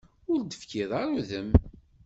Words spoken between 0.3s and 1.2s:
Ur d-tefkiḍ ara